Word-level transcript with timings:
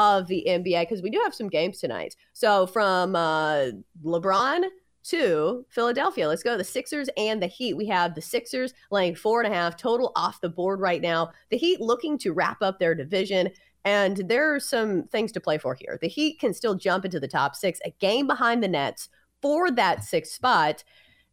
of 0.00 0.28
the 0.28 0.46
NBA 0.48 0.80
because 0.80 1.02
we 1.02 1.10
do 1.10 1.20
have 1.22 1.34
some 1.34 1.50
games 1.50 1.78
tonight. 1.78 2.16
So 2.32 2.66
from 2.66 3.14
uh, 3.14 3.66
LeBron 4.02 4.64
to 5.02 5.66
Philadelphia, 5.68 6.26
let's 6.26 6.42
go. 6.42 6.56
The 6.56 6.64
Sixers 6.64 7.10
and 7.18 7.42
the 7.42 7.46
Heat. 7.46 7.76
We 7.76 7.86
have 7.88 8.14
the 8.14 8.22
Sixers 8.22 8.72
laying 8.90 9.14
four 9.14 9.42
and 9.42 9.52
a 9.52 9.54
half 9.54 9.76
total 9.76 10.12
off 10.16 10.40
the 10.40 10.48
board 10.48 10.80
right 10.80 11.02
now. 11.02 11.32
The 11.50 11.58
Heat 11.58 11.82
looking 11.82 12.16
to 12.18 12.32
wrap 12.32 12.62
up 12.62 12.78
their 12.78 12.94
division. 12.94 13.50
And 13.84 14.16
there 14.26 14.54
are 14.54 14.60
some 14.60 15.04
things 15.04 15.32
to 15.32 15.40
play 15.40 15.58
for 15.58 15.74
here. 15.74 15.98
The 16.00 16.08
Heat 16.08 16.40
can 16.40 16.54
still 16.54 16.74
jump 16.74 17.04
into 17.04 17.20
the 17.20 17.28
top 17.28 17.54
six, 17.54 17.78
a 17.84 17.94
game 18.00 18.26
behind 18.26 18.62
the 18.62 18.68
Nets 18.68 19.10
for 19.42 19.70
that 19.70 20.02
sixth 20.02 20.32
spot. 20.32 20.82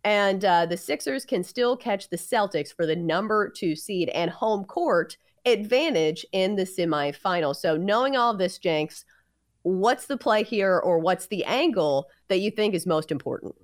And 0.04 0.44
uh, 0.44 0.66
the 0.66 0.78
Sixers 0.78 1.24
can 1.24 1.42
still 1.42 1.78
catch 1.78 2.10
the 2.10 2.18
Celtics 2.18 2.76
for 2.76 2.86
the 2.86 2.96
number 2.98 3.50
two 3.50 3.78
seed 3.78 4.10
and 4.10 4.30
home 4.30 4.66
court 4.66 5.16
advantage 5.52 6.26
in 6.32 6.56
the 6.56 6.64
semifinal. 6.64 7.56
So, 7.56 7.78
knowing 7.78 8.16
all 8.16 8.32
of 8.32 8.38
this, 8.38 8.58
Jenks, 8.58 9.06
what's 9.64 10.06
the 10.08 10.18
play 10.18 10.44
here 10.44 10.78
or 10.78 11.00
what's 11.00 11.28
the 11.28 11.44
angle 11.46 12.10
that 12.28 12.40
you 12.40 12.52
think 12.52 12.74
is 12.74 12.86
most 12.86 13.12
important? 13.12 13.56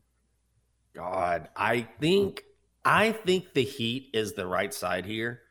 God, 0.94 1.50
I 1.56 1.88
think 2.00 2.44
I 2.86 3.12
think 3.12 3.54
the 3.54 3.64
Heat 3.64 4.10
is 4.14 4.34
the 4.34 4.46
right 4.46 4.74
side 4.74 5.06
here, 5.06 5.42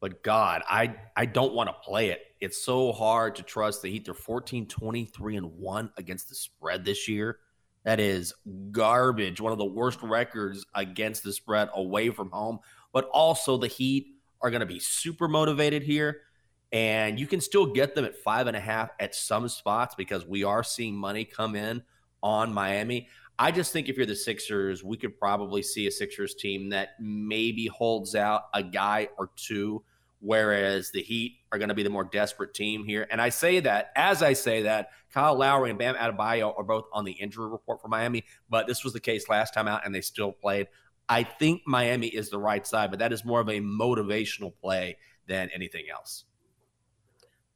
but 0.00 0.22
God, 0.22 0.62
I 0.68 0.96
I 1.16 1.26
don't 1.26 1.54
want 1.54 1.68
to 1.68 1.74
play 1.74 2.10
it. 2.10 2.20
It's 2.40 2.62
so 2.64 2.92
hard 2.92 3.36
to 3.36 3.42
trust 3.42 3.82
the 3.82 3.90
Heat. 3.90 4.04
They're 4.04 4.14
14, 4.14 4.66
23, 4.66 5.36
and 5.36 5.58
1 5.58 5.92
against 5.96 6.28
the 6.28 6.34
spread 6.34 6.84
this 6.84 7.08
year. 7.08 7.38
That 7.84 8.00
is 8.00 8.34
garbage. 8.70 9.40
One 9.40 9.52
of 9.52 9.58
the 9.58 9.64
worst 9.64 10.02
records 10.02 10.64
against 10.74 11.24
the 11.24 11.32
spread 11.32 11.68
away 11.74 12.10
from 12.10 12.30
home. 12.30 12.58
But 12.92 13.08
also 13.12 13.56
the 13.56 13.66
Heat 13.66 14.17
are 14.40 14.50
going 14.50 14.60
to 14.60 14.66
be 14.66 14.80
super 14.80 15.28
motivated 15.28 15.82
here. 15.82 16.22
And 16.70 17.18
you 17.18 17.26
can 17.26 17.40
still 17.40 17.66
get 17.66 17.94
them 17.94 18.04
at 18.04 18.16
five 18.16 18.46
and 18.46 18.56
a 18.56 18.60
half 18.60 18.90
at 19.00 19.14
some 19.14 19.48
spots 19.48 19.94
because 19.94 20.26
we 20.26 20.44
are 20.44 20.62
seeing 20.62 20.94
money 20.94 21.24
come 21.24 21.56
in 21.56 21.82
on 22.22 22.52
Miami. 22.52 23.08
I 23.38 23.52
just 23.52 23.72
think 23.72 23.88
if 23.88 23.96
you're 23.96 24.04
the 24.04 24.16
Sixers, 24.16 24.82
we 24.82 24.96
could 24.96 25.18
probably 25.18 25.62
see 25.62 25.86
a 25.86 25.90
Sixers 25.90 26.34
team 26.34 26.70
that 26.70 26.90
maybe 27.00 27.66
holds 27.68 28.14
out 28.14 28.48
a 28.52 28.62
guy 28.62 29.08
or 29.16 29.30
two, 29.36 29.82
whereas 30.20 30.90
the 30.90 31.00
Heat 31.00 31.36
are 31.52 31.58
going 31.58 31.68
to 31.68 31.74
be 31.74 31.84
the 31.84 31.90
more 31.90 32.04
desperate 32.04 32.52
team 32.52 32.84
here. 32.84 33.06
And 33.10 33.22
I 33.22 33.28
say 33.28 33.60
that 33.60 33.92
as 33.94 34.22
I 34.22 34.32
say 34.32 34.62
that, 34.62 34.90
Kyle 35.14 35.36
Lowry 35.36 35.70
and 35.70 35.78
Bam 35.78 35.94
Adebayo 35.94 36.52
are 36.58 36.64
both 36.64 36.86
on 36.92 37.04
the 37.04 37.12
injury 37.12 37.48
report 37.48 37.80
for 37.80 37.88
Miami, 37.88 38.24
but 38.50 38.66
this 38.66 38.84
was 38.84 38.92
the 38.92 39.00
case 39.00 39.28
last 39.28 39.54
time 39.54 39.68
out 39.68 39.86
and 39.86 39.94
they 39.94 40.00
still 40.00 40.32
played. 40.32 40.66
I 41.08 41.22
think 41.22 41.62
Miami 41.66 42.08
is 42.08 42.30
the 42.30 42.38
right 42.38 42.66
side, 42.66 42.90
but 42.90 42.98
that 42.98 43.12
is 43.12 43.24
more 43.24 43.40
of 43.40 43.48
a 43.48 43.60
motivational 43.60 44.52
play 44.60 44.98
than 45.26 45.50
anything 45.54 45.86
else. 45.90 46.24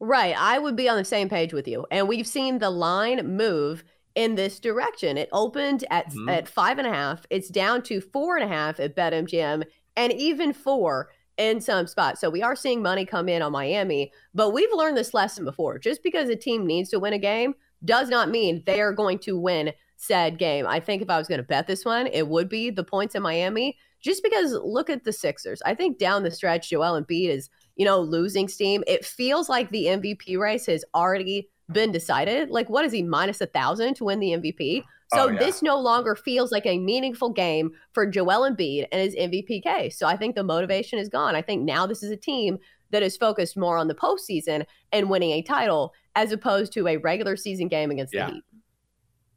Right. 0.00 0.34
I 0.36 0.58
would 0.58 0.74
be 0.74 0.88
on 0.88 0.96
the 0.96 1.04
same 1.04 1.28
page 1.28 1.52
with 1.52 1.68
you. 1.68 1.86
And 1.90 2.08
we've 2.08 2.26
seen 2.26 2.58
the 2.58 2.70
line 2.70 3.36
move 3.36 3.84
in 4.14 4.34
this 4.34 4.58
direction. 4.58 5.16
It 5.16 5.28
opened 5.32 5.84
at 5.90 6.10
mm-hmm. 6.10 6.28
at 6.28 6.48
five 6.48 6.78
and 6.78 6.86
a 6.86 6.92
half. 6.92 7.24
It's 7.30 7.48
down 7.48 7.82
to 7.82 8.00
four 8.00 8.36
and 8.36 8.44
a 8.44 8.52
half 8.52 8.80
at 8.80 8.96
BetMGM 8.96 9.64
and 9.96 10.12
even 10.12 10.52
four 10.52 11.10
in 11.38 11.60
some 11.60 11.86
spots. 11.86 12.20
So 12.20 12.30
we 12.30 12.42
are 12.42 12.56
seeing 12.56 12.82
money 12.82 13.06
come 13.06 13.28
in 13.28 13.42
on 13.42 13.52
Miami, 13.52 14.12
but 14.34 14.50
we've 14.50 14.72
learned 14.72 14.96
this 14.96 15.14
lesson 15.14 15.44
before. 15.44 15.78
Just 15.78 16.02
because 16.02 16.28
a 16.28 16.36
team 16.36 16.66
needs 16.66 16.90
to 16.90 16.98
win 16.98 17.12
a 17.12 17.19
game 17.19 17.54
does 17.84 18.08
not 18.08 18.28
mean 18.28 18.62
they 18.66 18.80
are 18.80 18.92
going 18.92 19.19
to 19.20 19.38
win 19.38 19.72
said 20.02 20.36
game. 20.36 20.66
I 20.66 20.80
think 20.80 21.00
if 21.00 21.08
I 21.08 21.16
was 21.16 21.28
going 21.28 21.38
to 21.38 21.46
bet 21.46 21.68
this 21.68 21.84
one, 21.84 22.08
it 22.08 22.26
would 22.26 22.48
be 22.48 22.70
the 22.70 22.82
points 22.82 23.14
in 23.14 23.22
Miami, 23.22 23.78
just 24.00 24.22
because 24.22 24.52
look 24.52 24.90
at 24.90 25.04
the 25.04 25.12
Sixers. 25.12 25.62
I 25.64 25.74
think 25.74 25.98
down 25.98 26.24
the 26.24 26.30
stretch, 26.30 26.70
Joel 26.70 27.00
Embiid 27.00 27.28
is, 27.28 27.48
you 27.76 27.84
know, 27.84 28.00
losing 28.00 28.48
steam. 28.48 28.82
It 28.88 29.04
feels 29.04 29.48
like 29.48 29.70
the 29.70 29.84
MVP 29.84 30.36
race 30.38 30.66
has 30.66 30.84
already 30.92 31.48
been 31.70 31.92
decided. 31.92 32.50
Like, 32.50 32.68
what 32.68 32.84
is 32.84 32.90
he, 32.90 33.04
minus 33.04 33.40
a 33.40 33.46
thousand 33.46 33.94
to 33.94 34.04
win 34.04 34.18
the 34.18 34.30
MVP? 34.30 34.82
So 35.14 35.26
oh, 35.26 35.28
yeah. 35.28 35.38
this 35.38 35.62
no 35.62 35.78
longer 35.78 36.16
feels 36.16 36.50
like 36.50 36.66
a 36.66 36.78
meaningful 36.78 37.30
game 37.30 37.70
for 37.92 38.04
Joel 38.04 38.50
Embiid 38.50 38.86
and 38.90 39.02
his 39.02 39.14
MVP 39.14 39.62
case. 39.62 39.98
So 39.98 40.08
I 40.08 40.16
think 40.16 40.34
the 40.34 40.42
motivation 40.42 40.98
is 40.98 41.08
gone. 41.08 41.36
I 41.36 41.42
think 41.42 41.62
now 41.62 41.86
this 41.86 42.02
is 42.02 42.10
a 42.10 42.16
team 42.16 42.58
that 42.90 43.02
is 43.02 43.16
focused 43.16 43.56
more 43.56 43.78
on 43.78 43.88
the 43.88 43.94
postseason 43.94 44.64
and 44.90 45.10
winning 45.10 45.30
a 45.30 45.42
title 45.42 45.92
as 46.16 46.32
opposed 46.32 46.72
to 46.72 46.88
a 46.88 46.96
regular 46.96 47.36
season 47.36 47.69
game 47.69 47.90
against 47.90 48.14
yeah. 48.14 48.26
the 48.26 48.32
Heat. 48.32 48.44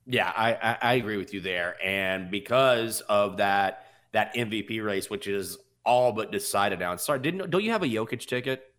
Yeah, 0.08 0.32
I, 0.36 0.54
I, 0.54 0.78
I 0.82 0.94
agree 0.96 1.18
with 1.18 1.34
you 1.34 1.42
there, 1.42 1.76
and 1.84 2.30
because 2.30 3.02
of 3.02 3.38
that 3.38 3.86
that 4.12 4.34
MVP 4.36 4.84
race, 4.84 5.10
which 5.10 5.28
is 5.28 5.58
all 5.86 6.12
but 6.12 6.32
decided 6.32 6.80
now. 6.80 6.96
Sorry, 6.96 7.20
didn't 7.20 7.50
don't 7.50 7.64
you 7.64 7.72
have 7.72 7.84
a 7.84 7.88
Jokic 7.88 8.26
ticket? 8.26 8.74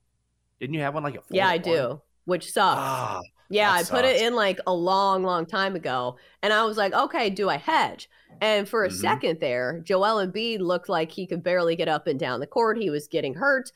Didn't 0.60 0.74
you 0.74 0.80
have 0.80 0.94
one 0.94 1.02
like 1.02 1.16
a 1.16 1.22
yeah? 1.30 1.48
I 1.48 1.58
do, 1.58 2.00
which 2.24 2.52
sucks. 2.52 2.78
Ah, 2.78 3.20
yeah, 3.48 3.70
I 3.72 3.82
sucks. 3.82 3.90
put 3.90 4.04
it 4.04 4.22
in 4.22 4.34
like 4.34 4.60
a 4.66 4.72
long, 4.72 5.22
long 5.22 5.46
time 5.46 5.76
ago, 5.76 6.16
and 6.42 6.52
I 6.52 6.64
was 6.64 6.76
like, 6.76 6.92
okay, 6.92 7.30
do 7.30 7.48
I 7.48 7.56
hedge? 7.56 8.08
And 8.40 8.68
for 8.68 8.84
a 8.84 8.88
mm-hmm. 8.88 8.98
second 8.98 9.40
there, 9.40 9.80
Joel 9.84 10.26
Embiid 10.26 10.60
looked 10.60 10.88
like 10.88 11.10
he 11.10 11.26
could 11.26 11.42
barely 11.42 11.74
get 11.76 11.88
up 11.88 12.06
and 12.06 12.18
down 12.18 12.40
the 12.40 12.46
court. 12.46 12.78
He 12.78 12.90
was 12.90 13.08
getting 13.08 13.34
hurt. 13.34 13.72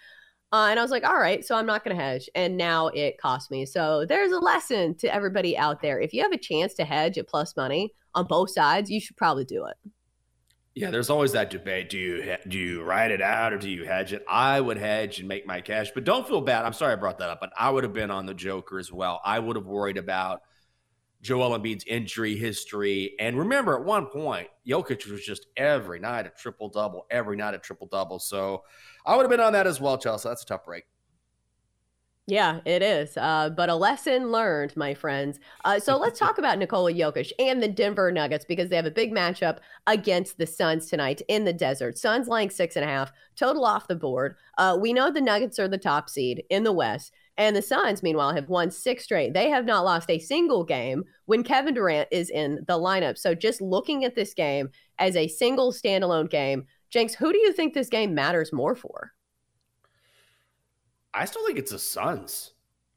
Uh, 0.53 0.66
and 0.71 0.81
I 0.81 0.83
was 0.83 0.91
like, 0.91 1.05
all 1.05 1.19
right, 1.19 1.44
so 1.44 1.55
I'm 1.55 1.66
not 1.66 1.84
going 1.84 1.97
to 1.97 2.03
hedge. 2.03 2.28
And 2.34 2.56
now 2.56 2.88
it 2.88 3.19
cost 3.19 3.50
me. 3.50 3.65
So 3.65 4.05
there's 4.05 4.33
a 4.33 4.38
lesson 4.38 4.97
to 4.97 5.15
everybody 5.15 5.56
out 5.56 5.81
there. 5.81 6.00
If 6.00 6.12
you 6.12 6.22
have 6.22 6.33
a 6.33 6.38
chance 6.38 6.75
to 6.75 6.84
hedge 6.84 7.19
at 7.19 7.28
plus 7.28 7.56
money 7.56 7.94
on 8.15 8.27
both 8.27 8.50
sides, 8.50 8.91
you 8.91 9.00
should 9.00 9.16
probably 9.16 9.44
do 9.44 9.66
it. 9.66 9.77
Yeah, 10.75 10.91
there's 10.91 11.10
always 11.10 11.33
that 11.33 11.50
debate. 11.50 11.91
Do 11.91 11.99
you 11.99 12.37
do 12.49 12.56
you 12.56 12.83
ride 12.83 13.10
it 13.10 13.21
out 13.21 13.53
or 13.53 13.59
do 13.59 13.69
you 13.69 13.84
hedge 13.84 14.12
it? 14.12 14.25
I 14.28 14.60
would 14.60 14.77
hedge 14.77 15.19
and 15.19 15.27
make 15.27 15.47
my 15.47 15.60
cash, 15.60 15.91
but 15.93 16.05
don't 16.05 16.27
feel 16.27 16.41
bad. 16.41 16.65
I'm 16.65 16.72
sorry 16.72 16.93
I 16.93 16.97
brought 16.97 17.19
that 17.19 17.28
up, 17.28 17.41
but 17.41 17.50
I 17.59 17.71
would 17.71 17.83
have 17.83 17.93
been 17.93 18.10
on 18.10 18.25
the 18.25 18.34
Joker 18.34 18.78
as 18.78 18.93
well. 18.93 19.21
I 19.25 19.41
would 19.41 19.56
have 19.56 19.66
worried 19.66 19.99
about 19.99 20.43
Joel 21.23 21.59
Embiid's 21.59 21.85
injury 21.87 22.37
history. 22.37 23.15
And 23.19 23.39
remember, 23.39 23.79
at 23.79 23.85
one 23.85 24.07
point, 24.07 24.49
Jokic 24.67 25.11
was 25.11 25.25
just 25.25 25.47
every 25.57 25.99
night 25.99 26.27
a 26.27 26.31
triple 26.31 26.69
double, 26.69 27.07
every 27.11 27.37
night 27.37 27.55
a 27.55 27.59
triple 27.59 27.87
double. 27.87 28.19
So 28.19 28.65
I 29.05 29.17
would 29.17 29.23
have 29.23 29.31
been 29.31 29.41
on 29.41 29.53
that 29.53 29.67
as 29.67 29.81
well, 29.81 29.99
Chelsea. 29.99 30.29
That's 30.29 30.43
a 30.43 30.47
tough 30.47 30.65
break. 30.65 30.85
Yeah, 32.31 32.61
it 32.65 32.81
is. 32.81 33.17
Uh, 33.17 33.51
but 33.51 33.71
a 33.71 33.75
lesson 33.75 34.31
learned, 34.31 34.77
my 34.77 34.95
friends. 34.95 35.41
Uh, 35.65 35.81
so 35.81 35.97
let's 35.97 36.19
talk 36.19 36.39
about 36.39 36.59
Nikola 36.59 36.93
Jokic 36.93 37.33
and 37.41 37.61
the 37.61 37.66
Denver 37.66 38.13
Nuggets 38.13 38.45
because 38.45 38.69
they 38.69 38.77
have 38.77 38.87
a 38.87 38.91
big 38.91 39.13
matchup 39.13 39.59
against 39.89 40.39
the 40.39 40.47
Suns 40.47 40.87
tonight 40.87 41.23
in 41.27 41.45
the 41.45 41.53
desert. 41.53 41.99
Suns 41.99 42.28
laying 42.28 42.51
six 42.51 42.77
and 42.77 42.84
a 42.84 42.89
half, 42.89 43.11
total 43.34 43.65
off 43.65 43.89
the 43.89 43.97
board. 43.97 44.37
Uh, 44.59 44.78
we 44.81 44.93
know 44.93 45.11
the 45.11 45.21
Nuggets 45.21 45.59
are 45.59 45.66
the 45.66 45.77
top 45.77 46.09
seed 46.09 46.45
in 46.51 46.63
the 46.63 46.73
West. 46.73 47.13
And 47.41 47.57
the 47.57 47.63
Suns, 47.63 48.03
meanwhile, 48.03 48.34
have 48.34 48.51
won 48.51 48.71
six 48.71 49.03
straight. 49.04 49.33
They 49.33 49.48
have 49.48 49.65
not 49.65 49.83
lost 49.83 50.10
a 50.10 50.19
single 50.19 50.63
game 50.63 51.04
when 51.25 51.42
Kevin 51.42 51.72
Durant 51.72 52.07
is 52.13 52.28
in 52.28 52.57
the 52.69 52.78
lineup. 52.78 53.16
So 53.16 53.34
just 53.34 53.63
looking 53.63 54.04
at 54.04 54.15
this 54.15 54.34
game 54.34 54.69
as 54.98 55.16
a 55.16 55.27
single 55.27 55.72
standalone 55.72 56.28
game, 56.28 56.66
Jenks, 56.91 57.15
who 57.15 57.33
do 57.33 57.39
you 57.39 57.54
think 57.54 57.72
this 57.72 57.89
game 57.89 58.15
matters 58.15 58.53
more 58.53 58.75
for? 58.75 59.13
I 61.15 61.25
still 61.25 61.47
think 61.47 61.59
it's 61.59 61.72
the 61.72 61.78
Suns 61.78 62.53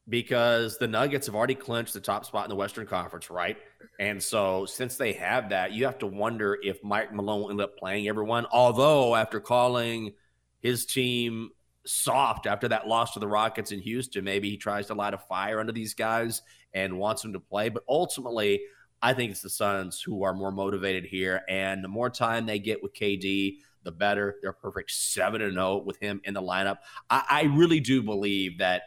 because 0.10 0.78
the 0.78 0.90
Nuggets 0.90 1.28
have 1.28 1.36
already 1.36 1.56
clinched 1.56 1.94
the 1.94 2.02
top 2.02 2.26
spot 2.26 2.44
in 2.44 2.50
the 2.50 2.58
Western 2.58 2.86
Conference, 2.86 3.30
right? 3.30 3.56
And 4.02 4.22
so 4.22 4.66
since 4.66 4.98
they 4.98 5.14
have 5.14 5.48
that, 5.52 5.72
you 5.72 5.86
have 5.86 6.00
to 6.00 6.08
wonder 6.08 6.60
if 6.62 6.84
Mike 6.84 7.14
Malone 7.14 7.44
will 7.44 7.52
end 7.52 7.62
up 7.62 7.78
playing 7.78 8.10
everyone. 8.10 8.46
Although 8.52 9.16
after 9.16 9.40
calling 9.40 10.12
his 10.60 10.86
team 10.86 11.52
soft 11.86 12.48
after 12.48 12.68
that 12.70 12.88
loss 12.88 13.14
to 13.14 13.20
the 13.20 13.28
Rockets 13.28 13.72
in 13.72 13.80
Houston. 13.80 14.24
Maybe 14.24 14.50
he 14.50 14.58
tries 14.58 14.88
to 14.88 14.94
light 14.94 15.14
a 15.14 15.18
fire 15.18 15.60
under 15.60 15.72
these 15.72 15.94
guys 15.94 16.42
and 16.74 16.98
wants 16.98 17.22
them 17.22 17.34
to 17.34 17.40
play. 17.40 17.70
But 17.70 17.84
ultimately, 17.88 18.62
I 19.02 19.14
think 19.14 19.32
it's 19.32 19.42
the 19.42 19.50
Suns 19.50 20.02
who 20.02 20.24
are 20.24 20.34
more 20.34 20.52
motivated 20.52 21.06
here. 21.06 21.42
And 21.50 21.84
the 21.84 21.90
more 21.90 22.10
time 22.10 22.46
they 22.46 22.60
get 22.60 22.82
with 22.82 22.94
KD, 22.94 23.58
the 23.84 23.92
better. 23.92 24.38
They're 24.42 24.54
perfect 24.54 24.92
7 24.92 25.42
and 25.42 25.54
0 25.54 25.84
with 25.86 26.00
him 26.00 26.22
in 26.24 26.34
the 26.34 26.42
lineup. 26.42 26.78
I, 27.10 27.24
I 27.30 27.44
really 27.44 27.80
do 27.80 28.02
believe 28.02 28.60
that 28.60 28.84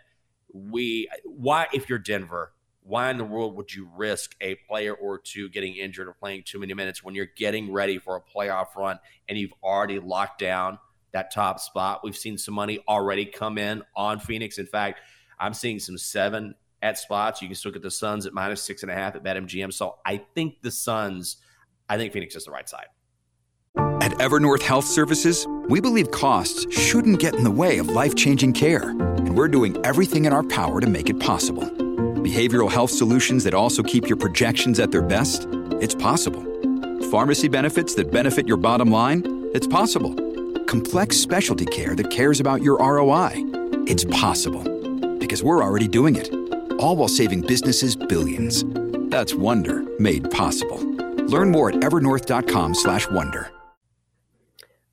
we, 0.52 1.08
why, 1.24 1.66
if 1.72 1.88
you're 1.88 1.98
Denver, 1.98 2.52
why 2.82 3.10
in 3.10 3.18
the 3.18 3.24
world 3.24 3.56
would 3.56 3.74
you 3.74 3.90
risk 3.96 4.36
a 4.40 4.54
player 4.68 4.94
or 4.94 5.18
two 5.18 5.48
getting 5.48 5.76
injured 5.76 6.08
or 6.08 6.14
playing 6.14 6.44
too 6.46 6.60
many 6.60 6.72
minutes 6.72 7.02
when 7.02 7.14
you're 7.14 7.28
getting 7.36 7.72
ready 7.72 7.98
for 7.98 8.16
a 8.16 8.20
playoff 8.20 8.74
run 8.76 8.98
and 9.28 9.36
you've 9.36 9.52
already 9.62 9.98
locked 9.98 10.38
down 10.38 10.78
that 11.16 11.32
top 11.32 11.60
spot? 11.60 12.00
We've 12.04 12.16
seen 12.16 12.38
some 12.38 12.54
money 12.54 12.80
already 12.88 13.26
come 13.26 13.58
in 13.58 13.82
on 13.96 14.20
Phoenix. 14.20 14.58
In 14.58 14.66
fact, 14.66 15.00
I'm 15.38 15.54
seeing 15.54 15.78
some 15.78 15.98
seven 15.98 16.54
at 16.82 16.98
spots. 16.98 17.42
You 17.42 17.48
can 17.48 17.54
still 17.54 17.72
get 17.72 17.82
the 17.82 17.90
Suns 17.90 18.26
at 18.26 18.32
minus 18.32 18.62
six 18.62 18.82
and 18.82 18.90
a 18.90 18.94
half 18.94 19.16
at 19.16 19.24
BetMGM. 19.24 19.72
So 19.72 19.96
I 20.04 20.18
think 20.34 20.62
the 20.62 20.70
Suns, 20.70 21.38
I 21.88 21.96
think 21.96 22.12
Phoenix 22.12 22.36
is 22.36 22.44
the 22.44 22.50
right 22.50 22.68
side. 22.68 22.86
At 24.00 24.12
Evernorth 24.12 24.62
Health 24.62 24.84
Services, 24.84 25.46
we 25.68 25.80
believe 25.80 26.10
costs 26.10 26.72
shouldn't 26.72 27.18
get 27.18 27.34
in 27.34 27.44
the 27.44 27.50
way 27.50 27.78
of 27.78 27.88
life 27.88 28.14
changing 28.14 28.52
care. 28.52 28.90
And 28.90 29.36
we're 29.36 29.48
doing 29.48 29.76
everything 29.84 30.26
in 30.26 30.32
our 30.32 30.44
power 30.44 30.80
to 30.80 30.86
make 30.86 31.10
it 31.10 31.18
possible 31.18 31.64
behavioral 32.26 32.70
health 32.70 32.90
solutions 32.90 33.44
that 33.44 33.54
also 33.54 33.84
keep 33.84 34.08
your 34.08 34.16
projections 34.16 34.80
at 34.80 34.90
their 34.90 35.02
best? 35.02 35.46
It's 35.80 35.94
possible. 35.94 36.42
Pharmacy 37.10 37.46
benefits 37.46 37.94
that 37.94 38.10
benefit 38.10 38.48
your 38.48 38.56
bottom 38.56 38.90
line? 38.90 39.22
It's 39.54 39.66
possible. 39.66 40.25
Complex 40.66 41.16
specialty 41.16 41.64
care 41.64 41.94
that 41.94 42.10
cares 42.10 42.40
about 42.40 42.60
your 42.60 42.78
ROI? 42.78 43.30
It's 43.86 44.04
possible. 44.04 44.64
Because 45.18 45.42
we're 45.42 45.62
already 45.62 45.86
doing 45.86 46.16
it. 46.16 46.28
All 46.80 46.96
while 46.96 47.08
saving 47.08 47.42
businesses 47.42 47.94
billions. 47.94 48.64
That's 49.08 49.32
Wonder 49.32 49.84
made 50.00 50.28
possible. 50.30 50.78
Learn 51.26 51.50
more 51.50 51.70
at 51.70 51.76
evernorth.com/wonder. 51.76 53.50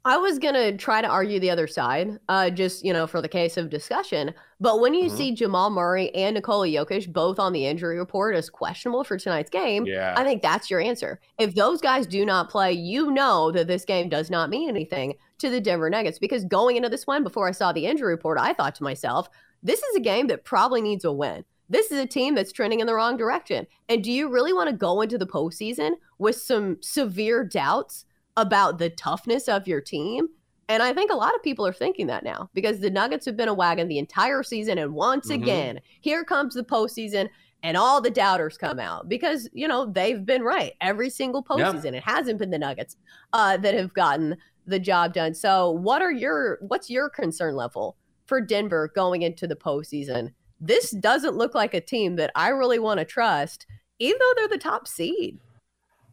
I 0.05 0.17
was 0.17 0.37
gonna 0.37 0.77
try 0.77 1.01
to 1.01 1.07
argue 1.07 1.39
the 1.39 1.49
other 1.49 1.65
side, 1.65 2.19
uh, 2.29 2.49
just 2.49 2.83
you 2.83 2.93
know, 2.93 3.07
for 3.07 3.21
the 3.21 3.29
case 3.29 3.57
of 3.57 3.69
discussion. 3.69 4.33
But 4.59 4.79
when 4.79 4.93
you 4.93 5.05
mm-hmm. 5.05 5.17
see 5.17 5.33
Jamal 5.33 5.69
Murray 5.69 6.13
and 6.13 6.35
Nikola 6.35 6.67
Jokic 6.67 7.11
both 7.11 7.39
on 7.39 7.53
the 7.53 7.65
injury 7.65 7.97
report 7.97 8.35
as 8.35 8.49
questionable 8.49 9.03
for 9.03 9.17
tonight's 9.17 9.49
game, 9.49 9.85
yeah. 9.85 10.13
I 10.15 10.23
think 10.23 10.41
that's 10.41 10.69
your 10.69 10.81
answer. 10.81 11.19
If 11.39 11.55
those 11.55 11.81
guys 11.81 12.05
do 12.05 12.25
not 12.25 12.49
play, 12.49 12.73
you 12.73 13.11
know 13.11 13.51
that 13.51 13.67
this 13.67 13.85
game 13.85 14.09
does 14.09 14.29
not 14.29 14.49
mean 14.49 14.69
anything 14.69 15.15
to 15.39 15.49
the 15.49 15.61
Denver 15.61 15.89
Nuggets. 15.89 16.19
Because 16.19 16.45
going 16.45 16.77
into 16.77 16.89
this 16.89 17.07
one, 17.07 17.23
before 17.23 17.47
I 17.47 17.51
saw 17.51 17.71
the 17.71 17.85
injury 17.85 18.13
report, 18.13 18.37
I 18.39 18.53
thought 18.53 18.75
to 18.75 18.83
myself, 18.83 19.29
this 19.61 19.81
is 19.81 19.95
a 19.95 20.01
game 20.01 20.27
that 20.27 20.45
probably 20.45 20.81
needs 20.81 21.05
a 21.05 21.11
win. 21.11 21.45
This 21.69 21.91
is 21.91 21.99
a 21.99 22.05
team 22.05 22.35
that's 22.35 22.51
trending 22.51 22.81
in 22.81 22.87
the 22.87 22.93
wrong 22.93 23.17
direction. 23.17 23.65
And 23.89 24.03
do 24.03 24.11
you 24.11 24.29
really 24.29 24.53
want 24.53 24.69
to 24.69 24.75
go 24.75 25.01
into 25.01 25.17
the 25.17 25.25
postseason 25.25 25.93
with 26.19 26.35
some 26.35 26.77
severe 26.81 27.43
doubts? 27.43 28.05
about 28.37 28.77
the 28.77 28.89
toughness 28.89 29.47
of 29.47 29.67
your 29.67 29.81
team. 29.81 30.27
And 30.69 30.81
I 30.81 30.93
think 30.93 31.11
a 31.11 31.15
lot 31.15 31.35
of 31.35 31.43
people 31.43 31.67
are 31.67 31.73
thinking 31.73 32.07
that 32.07 32.23
now 32.23 32.49
because 32.53 32.79
the 32.79 32.89
Nuggets 32.89 33.25
have 33.25 33.37
been 33.37 33.49
a 33.49 33.53
wagon 33.53 33.87
the 33.87 33.99
entire 33.99 34.43
season. 34.43 34.77
And 34.77 34.93
once 34.93 35.29
mm-hmm. 35.29 35.43
again, 35.43 35.79
here 36.01 36.23
comes 36.23 36.55
the 36.55 36.63
postseason 36.63 37.29
and 37.63 37.77
all 37.77 38.01
the 38.01 38.09
doubters 38.09 38.57
come 38.57 38.79
out 38.79 39.07
because, 39.07 39.49
you 39.53 39.67
know, 39.67 39.85
they've 39.85 40.25
been 40.25 40.41
right 40.41 40.73
every 40.81 41.09
single 41.09 41.43
postseason. 41.43 41.93
It 41.93 42.03
hasn't 42.03 42.39
been 42.39 42.49
the 42.49 42.57
Nuggets 42.57 42.97
uh, 43.33 43.57
that 43.57 43.73
have 43.73 43.93
gotten 43.93 44.37
the 44.65 44.79
job 44.79 45.13
done. 45.13 45.33
So, 45.33 45.71
what 45.71 46.01
are 46.01 46.11
your, 46.11 46.59
what's 46.61 46.89
your 46.89 47.09
concern 47.09 47.55
level 47.55 47.97
for 48.25 48.41
Denver 48.41 48.91
going 48.95 49.21
into 49.21 49.47
the 49.47 49.55
postseason? 49.55 50.33
This 50.59 50.91
doesn't 50.91 51.35
look 51.35 51.55
like 51.55 51.73
a 51.73 51.81
team 51.81 52.15
that 52.15 52.31
I 52.35 52.49
really 52.49 52.79
want 52.79 52.99
to 52.99 53.05
trust, 53.05 53.65
even 53.99 54.17
though 54.19 54.33
they're 54.35 54.47
the 54.47 54.57
top 54.57 54.87
seed. 54.87 55.39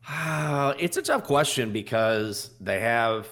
Ah, 0.09 0.75
it's 0.79 0.97
a 0.97 1.03
tough 1.03 1.25
question 1.25 1.73
because 1.73 2.51
they 2.61 2.81
have 2.81 3.29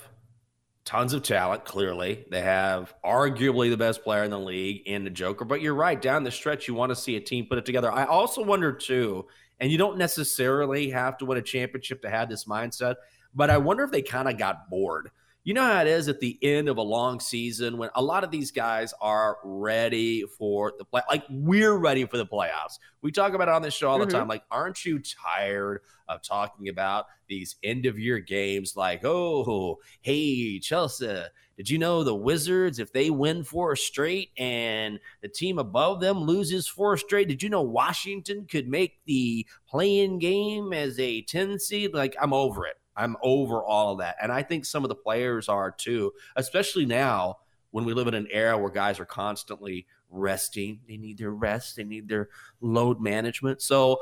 tons 0.84 1.12
of 1.12 1.22
talent, 1.22 1.64
clearly. 1.64 2.24
They 2.30 2.40
have 2.40 2.94
arguably 3.04 3.68
the 3.68 3.76
best 3.76 4.02
player 4.02 4.24
in 4.24 4.30
the 4.30 4.38
league 4.38 4.82
in 4.86 5.04
the 5.04 5.10
Joker. 5.10 5.44
But 5.44 5.60
you're 5.60 5.74
right, 5.74 6.00
down 6.00 6.24
the 6.24 6.30
stretch, 6.30 6.68
you 6.68 6.74
want 6.74 6.90
to 6.90 6.96
see 6.96 7.16
a 7.16 7.20
team 7.20 7.46
put 7.46 7.58
it 7.58 7.66
together. 7.66 7.92
I 7.92 8.04
also 8.04 8.42
wonder, 8.42 8.72
too, 8.72 9.26
and 9.60 9.70
you 9.70 9.76
don't 9.76 9.98
necessarily 9.98 10.88
have 10.90 11.18
to 11.18 11.24
win 11.24 11.36
a 11.36 11.42
championship 11.42 12.00
to 12.02 12.10
have 12.10 12.28
this 12.28 12.46
mindset, 12.46 12.94
but 13.38 13.50
I 13.50 13.56
wonder 13.56 13.84
if 13.84 13.92
they 13.92 14.02
kind 14.02 14.28
of 14.28 14.36
got 14.36 14.68
bored. 14.68 15.12
You 15.44 15.54
know 15.54 15.62
how 15.62 15.80
it 15.80 15.86
is 15.86 16.08
at 16.08 16.18
the 16.18 16.36
end 16.42 16.68
of 16.68 16.76
a 16.76 16.82
long 16.82 17.20
season 17.20 17.78
when 17.78 17.88
a 17.94 18.02
lot 18.02 18.24
of 18.24 18.30
these 18.32 18.50
guys 18.50 18.92
are 19.00 19.38
ready 19.44 20.24
for 20.36 20.74
the 20.76 20.84
play 20.84 21.00
like 21.08 21.24
we're 21.30 21.76
ready 21.76 22.04
for 22.04 22.18
the 22.18 22.26
playoffs. 22.26 22.78
We 23.00 23.12
talk 23.12 23.32
about 23.32 23.48
it 23.48 23.54
on 23.54 23.62
this 23.62 23.72
show 23.72 23.88
all 23.88 23.98
the 23.98 24.06
mm-hmm. 24.06 24.18
time 24.18 24.28
like 24.28 24.42
aren't 24.50 24.84
you 24.84 24.98
tired 24.98 25.82
of 26.08 26.20
talking 26.20 26.68
about 26.68 27.06
these 27.28 27.56
end 27.62 27.86
of 27.86 27.98
year 27.98 28.18
games 28.18 28.76
like 28.76 29.04
oh 29.04 29.78
hey 30.00 30.58
chelsea 30.58 31.22
did 31.56 31.68
you 31.68 31.78
know 31.78 32.02
the 32.02 32.14
wizards 32.14 32.78
if 32.78 32.92
they 32.92 33.10
win 33.10 33.44
four 33.44 33.76
straight 33.76 34.30
and 34.38 34.98
the 35.20 35.28
team 35.28 35.58
above 35.58 36.00
them 36.00 36.18
loses 36.18 36.66
four 36.66 36.96
straight 36.96 37.28
did 37.28 37.42
you 37.42 37.50
know 37.50 37.60
washington 37.60 38.46
could 38.46 38.68
make 38.68 38.98
the 39.04 39.46
play-in 39.68 40.18
game 40.18 40.72
as 40.72 40.98
a 40.98 41.22
10 41.22 41.58
seed? 41.58 41.92
Like 41.92 42.16
i'm 42.20 42.32
over 42.32 42.66
it 42.66 42.76
I'm 42.98 43.16
over 43.22 43.62
all 43.62 43.92
of 43.92 43.98
that. 44.00 44.16
And 44.20 44.30
I 44.32 44.42
think 44.42 44.64
some 44.64 44.84
of 44.84 44.88
the 44.88 44.94
players 44.94 45.48
are 45.48 45.70
too, 45.70 46.12
especially 46.36 46.84
now 46.84 47.38
when 47.70 47.84
we 47.84 47.94
live 47.94 48.08
in 48.08 48.14
an 48.14 48.28
era 48.30 48.58
where 48.58 48.70
guys 48.70 48.98
are 48.98 49.06
constantly 49.06 49.86
resting. 50.10 50.80
They 50.88 50.96
need 50.96 51.18
their 51.18 51.30
rest, 51.30 51.76
they 51.76 51.84
need 51.84 52.08
their 52.08 52.28
load 52.60 53.00
management. 53.00 53.62
So 53.62 54.00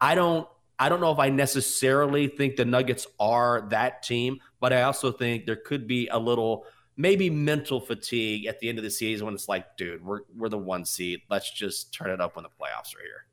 I 0.00 0.14
don't 0.14 0.48
I 0.78 0.88
don't 0.88 1.00
know 1.00 1.10
if 1.10 1.18
I 1.18 1.30
necessarily 1.30 2.28
think 2.28 2.56
the 2.56 2.66
Nuggets 2.66 3.06
are 3.18 3.66
that 3.70 4.02
team, 4.02 4.40
but 4.60 4.72
I 4.74 4.82
also 4.82 5.10
think 5.10 5.46
there 5.46 5.56
could 5.56 5.86
be 5.86 6.08
a 6.08 6.18
little 6.18 6.66
maybe 6.98 7.30
mental 7.30 7.80
fatigue 7.80 8.46
at 8.46 8.60
the 8.60 8.68
end 8.68 8.78
of 8.78 8.84
the 8.84 8.90
season 8.90 9.24
when 9.24 9.34
it's 9.34 9.48
like, 9.48 9.76
dude, 9.76 10.04
we're 10.04 10.20
we're 10.36 10.48
the 10.48 10.58
one 10.58 10.84
seed. 10.84 11.20
Let's 11.30 11.50
just 11.50 11.92
turn 11.94 12.10
it 12.10 12.20
up 12.20 12.36
when 12.36 12.42
the 12.42 12.50
playoffs 12.50 12.94
are 12.94 13.02
here. 13.02 13.26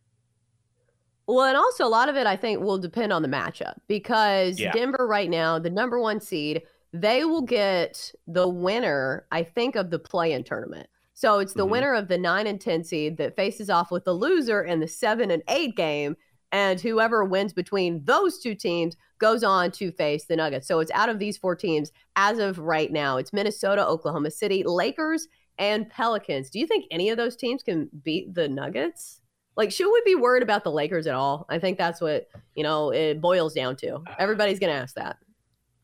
Well, 1.27 1.45
and 1.45 1.55
also 1.55 1.85
a 1.85 1.87
lot 1.87 2.09
of 2.09 2.15
it 2.15 2.27
I 2.27 2.35
think 2.35 2.59
will 2.59 2.77
depend 2.77 3.13
on 3.13 3.21
the 3.21 3.27
matchup 3.27 3.75
because 3.87 4.59
yeah. 4.59 4.71
Denver 4.73 5.07
right 5.07 5.29
now, 5.29 5.57
the 5.57 5.69
number 5.69 5.99
one 5.99 6.19
seed, 6.19 6.63
they 6.91 7.23
will 7.25 7.41
get 7.41 8.11
the 8.27 8.47
winner, 8.47 9.25
I 9.31 9.43
think, 9.43 9.75
of 9.75 9.89
the 9.89 9.99
play-in 9.99 10.43
tournament. 10.43 10.87
So 11.13 11.39
it's 11.39 11.53
the 11.53 11.63
mm-hmm. 11.63 11.71
winner 11.71 11.93
of 11.93 12.07
the 12.07 12.17
nine 12.17 12.47
and 12.47 12.59
ten 12.59 12.83
seed 12.83 13.17
that 13.17 13.35
faces 13.35 13.69
off 13.69 13.91
with 13.91 14.03
the 14.03 14.13
loser 14.13 14.61
in 14.63 14.79
the 14.79 14.87
seven 14.87 15.31
and 15.31 15.43
eight 15.47 15.75
game, 15.75 16.17
and 16.51 16.79
whoever 16.79 17.23
wins 17.23 17.53
between 17.53 18.03
those 18.05 18.39
two 18.39 18.53
teams 18.53 18.95
goes 19.19 19.44
on 19.44 19.71
to 19.71 19.92
face 19.92 20.25
the 20.25 20.35
Nuggets. 20.35 20.68
So 20.68 20.80
it's 20.80 20.92
out 20.92 21.09
of 21.09 21.19
these 21.19 21.37
four 21.37 21.56
teams 21.56 21.92
as 22.15 22.39
of 22.39 22.59
right 22.59 22.92
now. 22.92 23.18
It's 23.18 23.31
Minnesota, 23.31 23.87
Oklahoma 23.87 24.31
City, 24.31 24.63
Lakers, 24.63 25.27
and 25.57 25.89
Pelicans. 25.89 26.49
Do 26.49 26.59
you 26.59 26.68
think 26.68 26.85
any 26.92 27.09
of 27.09 27.18
those 27.18 27.35
teams 27.35 27.63
can 27.63 27.89
beat 28.03 28.33
the 28.33 28.49
Nuggets? 28.49 29.21
Like, 29.56 29.72
should 29.72 29.92
we 29.92 30.02
be 30.06 30.16
worried 30.16 30.44
about 30.44 30.64
the 30.64 30.72
Lakers 30.72 31.07
at 31.07 31.14
all? 31.14 31.45
I 31.50 31.60
think 31.60 31.78
that's 31.78 32.02
what, 32.02 32.28
you 32.56 32.64
know, 32.64 32.92
it 32.92 33.22
boils 33.22 33.54
down 33.54 33.76
to. 33.78 33.95
Uh, 33.95 34.16
Everybody's 34.18 34.60
going 34.60 34.74
to 34.74 34.80
ask 34.80 34.95
that. 34.95 35.18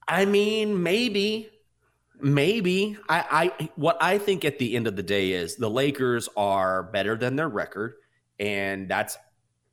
I 0.08 0.26
mean, 0.26 0.82
maybe. 0.82 1.50
Maybe. 2.20 2.98
I, 3.08 3.52
I 3.60 3.70
what 3.76 3.98
I 4.02 4.18
think 4.18 4.44
at 4.44 4.60
the 4.60 4.76
end 4.76 4.88
of 4.88 4.96
the 4.96 5.04
day 5.04 5.32
is 5.32 5.56
the 5.56 5.70
Lakers 5.70 6.28
are 6.36 6.84
better 6.84 7.16
than 7.16 7.36
their 7.36 7.48
record. 7.48 7.94
And 8.40 8.90
that's 8.90 9.18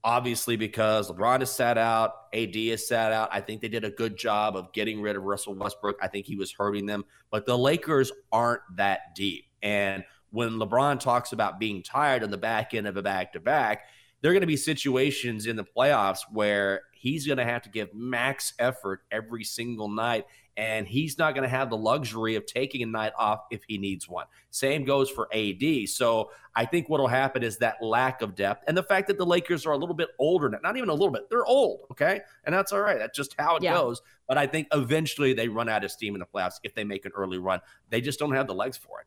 obviously 0.05 0.57
because 0.57 1.11
LeBron 1.11 1.43
is 1.43 1.51
sat 1.51 1.77
out, 1.79 2.13
AD 2.33 2.55
is 2.55 2.87
sat 2.87 3.13
out. 3.13 3.29
I 3.33 3.41
think 3.41 3.61
they 3.61 3.69
did 3.69 3.83
a 3.83 3.91
good 3.91 4.17
job 4.17 4.57
of 4.57 4.73
getting 4.73 5.01
rid 5.01 5.17
of 5.17 5.25
Russell 5.25 5.55
Westbrook. 5.55 5.97
I 6.01 6.07
think 6.07 6.27
he 6.27 6.37
was 6.37 6.53
hurting 6.53 6.87
them. 6.87 7.05
But 7.31 7.47
the 7.47 7.59
Lakers 7.59 8.13
aren't 8.31 8.63
that 8.77 9.17
deep. 9.17 9.47
And 9.63 10.05
when 10.37 10.51
LeBron 10.59 11.01
talks 11.01 11.33
about 11.33 11.59
being 11.59 11.83
tired 11.83 12.23
on 12.23 12.31
the 12.31 12.37
back 12.37 12.75
end 12.75 12.87
of 12.87 12.99
a 12.99 13.03
back 13.03 13.33
to 13.33 13.41
back, 13.41 13.87
there 14.21 14.31
are 14.31 14.35
going 14.35 14.43
to 14.43 14.47
be 14.47 14.57
situations 14.57 15.47
in 15.47 15.57
the 15.57 15.65
playoffs 15.65 16.19
where 16.31 16.83
he's 16.93 17.27
going 17.27 17.39
to 17.39 17.45
have 17.45 17.63
to 17.63 17.71
give 17.71 17.95
max 17.95 18.53
effort 18.59 19.01
every 19.11 19.45
single 19.45 19.89
night. 19.89 20.27
And 20.59 20.87
he's 20.87 21.17
not 21.17 21.35
going 21.35 21.45
to 21.45 21.49
have 21.49 21.71
the 21.71 21.77
luxury 21.77 22.35
of 22.35 22.45
taking 22.45 22.83
a 22.83 22.87
night 22.87 23.15
off 23.19 23.45
if 23.51 23.63
he 23.67 23.79
needs 23.79 24.11
one. 24.11 24.27
Same 24.51 24.85
goes 24.85 25.09
for 25.09 25.27
AD. 25.35 25.89
So 25.89 26.31
I 26.55 26.67
think 26.67 26.91
what 26.91 27.01
will 27.01 27.09
happen 27.09 27.43
is 27.43 27.57
that 27.59 27.83
lack 27.83 28.21
of 28.21 28.35
depth 28.35 28.65
and 28.69 28.77
the 28.77 28.83
fact 28.83 29.07
that 29.09 29.17
the 29.17 29.27
Lakers 29.27 29.65
are 29.65 29.73
a 29.73 29.79
little 29.79 29.95
bit 29.95 30.09
older, 30.19 30.51
now, 30.51 30.59
not 30.63 30.77
even 30.77 30.91
a 30.91 30.95
little 30.95 31.11
bit, 31.11 31.31
they're 31.31 31.47
old. 31.47 31.87
Okay. 31.91 32.21
And 32.45 32.55
that's 32.55 32.73
all 32.73 32.81
right. 32.81 32.99
That's 32.99 33.17
just 33.17 33.35
how 33.39 33.57
it 33.57 33.63
yeah. 33.63 33.73
goes. 33.73 34.03
But 34.29 34.37
I 34.37 34.47
think 34.47 34.69
eventually 34.73 35.33
they 35.33 35.49
run 35.49 35.71
out 35.71 35.83
of 35.83 35.91
steam 35.91 36.15
in 36.15 36.21
the 36.21 36.27
playoffs 36.27 36.61
if 36.63 36.75
they 36.75 36.85
make 36.85 37.07
an 37.07 37.13
early 37.15 37.39
run. 37.39 37.61
They 37.89 38.03
just 38.03 38.19
don't 38.19 38.35
have 38.35 38.47
the 38.47 38.55
legs 38.55 38.77
for 38.77 39.01
it. 39.01 39.07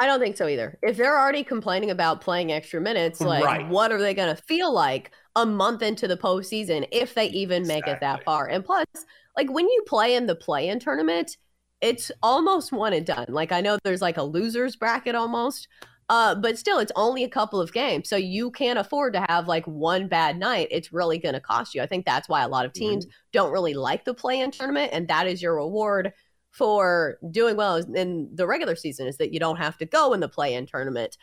I 0.00 0.06
don't 0.06 0.18
think 0.18 0.38
so 0.38 0.48
either. 0.48 0.78
If 0.82 0.96
they're 0.96 1.18
already 1.18 1.44
complaining 1.44 1.90
about 1.90 2.22
playing 2.22 2.50
extra 2.50 2.80
minutes, 2.80 3.20
like 3.20 3.44
right. 3.44 3.68
what 3.68 3.92
are 3.92 4.00
they 4.00 4.14
going 4.14 4.34
to 4.34 4.42
feel 4.42 4.72
like 4.72 5.10
a 5.36 5.44
month 5.44 5.82
into 5.82 6.08
the 6.08 6.16
postseason 6.16 6.88
if 6.90 7.14
they 7.14 7.26
even 7.26 7.62
exactly. 7.62 7.82
make 7.92 7.96
it 7.96 8.00
that 8.00 8.24
far? 8.24 8.48
And 8.48 8.64
plus, 8.64 8.86
like 9.36 9.52
when 9.52 9.68
you 9.68 9.84
play 9.86 10.14
in 10.14 10.24
the 10.24 10.34
play-in 10.34 10.80
tournament, 10.80 11.36
it's 11.82 12.10
almost 12.22 12.72
one 12.72 12.94
and 12.94 13.04
done. 13.04 13.26
Like 13.28 13.52
I 13.52 13.60
know 13.60 13.76
there's 13.84 14.00
like 14.00 14.16
a 14.16 14.22
losers 14.22 14.74
bracket 14.74 15.14
almost, 15.14 15.68
uh, 16.08 16.34
but 16.34 16.58
still, 16.58 16.78
it's 16.78 16.90
only 16.96 17.22
a 17.22 17.28
couple 17.28 17.60
of 17.60 17.72
games, 17.72 18.08
so 18.08 18.16
you 18.16 18.50
can't 18.50 18.80
afford 18.80 19.12
to 19.12 19.24
have 19.28 19.46
like 19.46 19.64
one 19.66 20.08
bad 20.08 20.36
night. 20.38 20.66
It's 20.70 20.92
really 20.92 21.18
going 21.18 21.34
to 21.34 21.40
cost 21.40 21.72
you. 21.72 21.82
I 21.82 21.86
think 21.86 22.04
that's 22.04 22.28
why 22.28 22.42
a 22.42 22.48
lot 22.48 22.66
of 22.66 22.72
teams 22.72 23.06
mm-hmm. 23.06 23.12
don't 23.32 23.52
really 23.52 23.74
like 23.74 24.04
the 24.04 24.12
play-in 24.12 24.50
tournament, 24.50 24.90
and 24.92 25.06
that 25.06 25.28
is 25.28 25.40
your 25.40 25.54
reward 25.54 26.12
for 26.50 27.18
doing 27.30 27.56
well 27.56 27.76
in 27.76 28.28
the 28.34 28.46
regular 28.46 28.74
season 28.74 29.06
is 29.06 29.16
that 29.18 29.32
you 29.32 29.40
don't 29.40 29.56
have 29.56 29.78
to 29.78 29.86
go 29.86 30.12
in 30.12 30.20
the 30.20 30.28
play-in 30.28 30.66
tournament. 30.66 31.16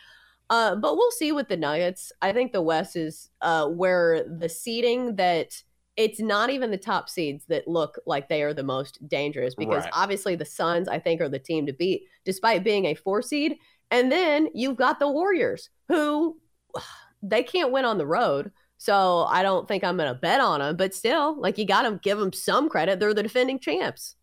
Uh, 0.49 0.75
but 0.75 0.95
we'll 0.95 1.11
see 1.11 1.31
with 1.31 1.49
the 1.49 1.57
Nuggets. 1.57 2.11
I 2.21 2.31
think 2.31 2.53
the 2.53 2.61
West 2.61 2.95
is 2.95 3.29
uh, 3.41 3.67
where 3.67 4.23
the 4.23 4.47
seeding 4.47 5.17
that 5.17 5.61
it's 5.97 6.19
not 6.19 6.51
even 6.51 6.71
the 6.71 6.77
top 6.77 7.09
seeds 7.09 7.45
that 7.47 7.67
look 7.67 7.99
like 8.05 8.29
they 8.29 8.43
are 8.43 8.53
the 8.53 8.63
most 8.63 9.05
dangerous 9.09 9.55
because 9.55 9.83
right. 9.83 9.93
obviously 9.93 10.35
the 10.35 10.45
Suns, 10.45 10.87
I 10.87 10.99
think, 10.99 11.19
are 11.21 11.29
the 11.29 11.39
team 11.39 11.65
to 11.65 11.73
beat 11.73 12.03
despite 12.23 12.63
being 12.63 12.85
a 12.85 12.93
four 12.93 13.21
seed. 13.21 13.57
And 13.89 14.11
then 14.11 14.47
you've 14.53 14.77
got 14.77 14.99
the 14.99 15.09
Warriors 15.09 15.69
who 15.87 16.37
they 17.23 17.43
can't 17.43 17.71
win 17.71 17.83
on 17.83 17.97
the 17.97 18.05
road. 18.05 18.51
So 18.77 19.23
I 19.23 19.41
don't 19.41 19.67
think 19.67 19.83
I'm 19.83 19.97
going 19.97 20.13
to 20.13 20.19
bet 20.19 20.39
on 20.39 20.59
them, 20.59 20.77
but 20.77 20.93
still, 20.93 21.39
like 21.41 21.57
you 21.57 21.65
got 21.65 21.81
to 21.81 21.99
give 22.03 22.19
them 22.19 22.31
some 22.31 22.69
credit. 22.69 22.99
They're 22.99 23.13
the 23.13 23.23
defending 23.23 23.57
champs. 23.57 24.15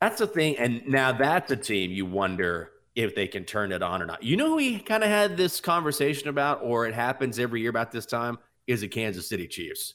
That's 0.00 0.18
the 0.18 0.26
thing. 0.26 0.56
And 0.58 0.86
now 0.86 1.12
that's 1.12 1.50
a 1.50 1.56
team 1.56 1.90
you 1.90 2.06
wonder 2.06 2.70
if 2.96 3.14
they 3.14 3.26
can 3.26 3.44
turn 3.44 3.72
it 3.72 3.82
on 3.82 4.02
or 4.02 4.06
not. 4.06 4.22
You 4.22 4.36
know 4.36 4.48
who 4.48 4.56
we 4.56 4.78
kind 4.78 5.04
of 5.04 5.10
had 5.10 5.36
this 5.36 5.60
conversation 5.60 6.28
about, 6.28 6.60
or 6.62 6.86
it 6.86 6.94
happens 6.94 7.38
every 7.38 7.60
year 7.60 7.70
about 7.70 7.92
this 7.92 8.06
time, 8.06 8.38
is 8.66 8.80
the 8.80 8.88
Kansas 8.88 9.28
City 9.28 9.46
Chiefs. 9.46 9.94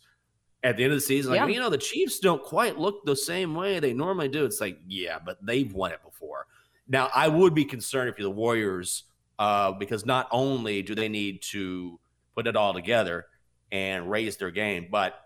At 0.64 0.78
the 0.78 0.84
end 0.84 0.94
of 0.94 0.98
the 0.98 1.02
season, 1.02 1.32
like, 1.32 1.42
yeah. 1.42 1.48
you 1.48 1.60
know, 1.60 1.70
the 1.70 1.78
Chiefs 1.78 2.20
don't 2.20 2.42
quite 2.42 2.80
look 2.80 3.06
the 3.06 3.16
same 3.16 3.54
way 3.54 3.80
they 3.80 3.94
normally 3.94 4.30
do. 4.30 4.46
It's 4.46 4.62
like, 4.62 4.80
yeah, 4.88 5.20
but 5.24 5.38
they've 5.46 5.72
won 5.72 5.92
it 5.92 6.04
before. 6.04 6.48
Now, 6.88 7.10
I 7.14 7.28
would 7.28 7.54
be 7.54 7.66
concerned 7.66 8.10
if 8.10 8.18
you're 8.18 8.30
the 8.30 8.36
Warriors, 8.36 9.04
uh, 9.38 9.74
because 9.74 10.06
not 10.06 10.28
only 10.32 10.82
do 10.82 10.96
they 10.96 11.10
need 11.10 11.42
to 11.44 12.00
put 12.36 12.48
it 12.48 12.56
all 12.56 12.74
together 12.74 13.26
and 13.72 14.10
raise 14.10 14.38
their 14.38 14.52
game, 14.52 14.88
but 14.90 15.20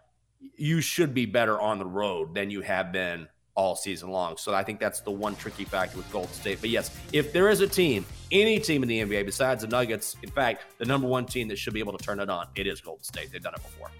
you 0.55 0.81
should 0.81 1.13
be 1.13 1.25
better 1.25 1.59
on 1.59 1.79
the 1.79 1.85
road 1.85 2.33
than 2.33 2.49
you 2.49 2.61
have 2.61 2.91
been 2.91 3.27
all 3.59 3.75
season 3.75 4.09
long. 4.09 4.37
So 4.37 4.53
I 4.53 4.63
think 4.63 4.79
that's 4.79 5.01
the 5.01 5.11
one 5.11 5.35
tricky 5.35 5.65
factor 5.65 5.97
with 5.97 6.09
Golden 6.13 6.31
State. 6.31 6.61
But 6.61 6.69
yes, 6.69 6.97
if 7.11 7.33
there 7.33 7.49
is 7.49 7.59
a 7.59 7.67
team, 7.67 8.05
any 8.31 8.57
team 8.57 8.83
in 8.83 8.87
the 8.87 9.01
NBA 9.01 9.25
besides 9.25 9.63
the 9.63 9.67
Nuggets, 9.67 10.15
in 10.23 10.31
fact, 10.31 10.63
the 10.77 10.85
number 10.85 11.07
one 11.07 11.25
team 11.25 11.49
that 11.49 11.57
should 11.57 11.73
be 11.73 11.81
able 11.81 11.97
to 11.97 12.03
turn 12.03 12.21
it 12.21 12.29
on, 12.29 12.47
it 12.55 12.67
is 12.67 12.79
Golden 12.79 13.03
State. 13.03 13.33
They've 13.33 13.43
done 13.43 13.55
it 13.55 13.61
before. 13.61 13.91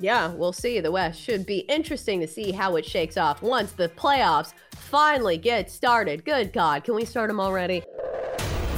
Yeah, 0.00 0.28
we'll 0.28 0.54
see. 0.54 0.80
The 0.80 0.90
West 0.90 1.20
should 1.20 1.44
be 1.44 1.58
interesting 1.58 2.20
to 2.20 2.26
see 2.26 2.52
how 2.52 2.76
it 2.76 2.86
shakes 2.86 3.18
off 3.18 3.42
once 3.42 3.72
the 3.72 3.90
playoffs 3.90 4.54
finally 4.74 5.36
get 5.36 5.70
started. 5.70 6.24
Good 6.24 6.54
God, 6.54 6.84
can 6.84 6.94
we 6.94 7.04
start 7.04 7.28
them 7.28 7.38
already? 7.38 7.82